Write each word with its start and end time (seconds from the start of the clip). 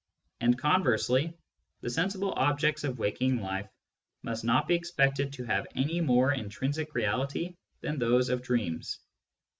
And 0.39 0.57
conversely, 0.57 1.37
the 1.81 1.89
sensible 1.91 2.33
objects 2.35 2.83
of 2.83 2.97
waking 2.97 3.37
life 3.39 3.69
must 4.23 4.43
not 4.43 4.67
be 4.67 4.73
expected 4.73 5.31
to 5.33 5.43
have 5.45 5.67
any 5.75 6.01
more 6.01 6.33
intrinsic 6.33 6.95
reality 6.95 7.55
than 7.81 7.99
those 7.99 8.29
of 8.29 8.41
dreams. 8.41 8.97